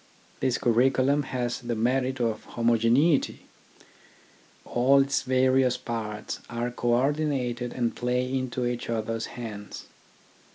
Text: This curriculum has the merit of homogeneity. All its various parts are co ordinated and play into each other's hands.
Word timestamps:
This 0.39 0.57
curriculum 0.57 1.21
has 1.21 1.59
the 1.59 1.75
merit 1.75 2.19
of 2.19 2.43
homogeneity. 2.55 3.45
All 4.65 4.99
its 4.99 5.21
various 5.21 5.77
parts 5.77 6.39
are 6.49 6.71
co 6.71 6.95
ordinated 6.95 7.71
and 7.71 7.95
play 7.95 8.25
into 8.35 8.65
each 8.65 8.89
other's 8.89 9.27
hands. 9.37 9.85